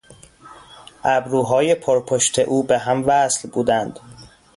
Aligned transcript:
ابروهای 1.03 1.75
پرپشت 1.75 2.39
او 2.39 2.63
به 2.63 2.77
هم 2.77 3.03
وصل 3.07 3.49
بودند. 3.49 3.99